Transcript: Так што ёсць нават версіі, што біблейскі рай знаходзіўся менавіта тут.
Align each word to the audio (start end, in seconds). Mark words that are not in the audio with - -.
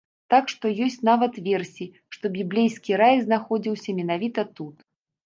Так 0.33 0.45
што 0.51 0.69
ёсць 0.85 0.95
нават 1.09 1.33
версіі, 1.47 1.91
што 2.17 2.31
біблейскі 2.37 2.97
рай 3.03 3.21
знаходзіўся 3.27 3.97
менавіта 3.99 4.47
тут. 4.57 4.75